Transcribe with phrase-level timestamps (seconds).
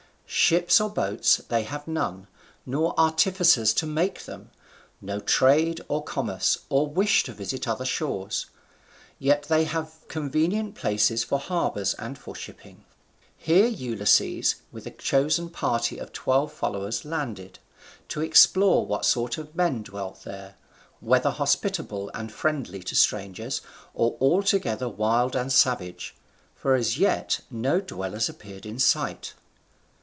[0.33, 2.27] Ships or boats they have none,
[2.65, 4.49] nor artificers to make them,
[5.01, 8.45] no trade or commerce, or wish to visit other shores;
[9.19, 12.85] yet they have convenient places for harbours and for shipping.
[13.37, 17.59] Here Ulysses with a chosen party of twelve followers landed,
[18.07, 20.55] to explore what sort of men dwelt there,
[21.01, 23.59] whether hospitable and friendly to strangers,
[23.93, 26.15] or altogether wild and savage,
[26.55, 29.33] for as yet no dwellers appeared in sight.